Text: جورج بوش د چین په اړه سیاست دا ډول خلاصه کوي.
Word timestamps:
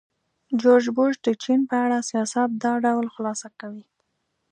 جورج 0.61 0.85
بوش 0.95 1.13
د 1.25 1.27
چین 1.43 1.59
په 1.69 1.75
اړه 1.85 1.97
سیاست 2.09 2.49
دا 2.63 2.73
ډول 2.85 3.07
خلاصه 3.15 3.47
کوي. 3.59 3.85